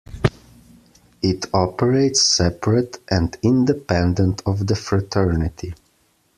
[1.21, 5.75] It operates separate and independent of the fraternity.